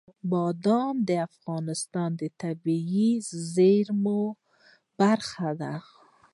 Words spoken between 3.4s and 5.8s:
زیرمو برخه ده.